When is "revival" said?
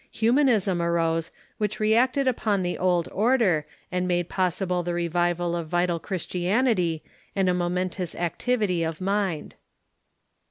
4.95-5.55